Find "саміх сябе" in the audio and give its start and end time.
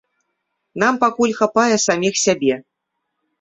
1.85-2.59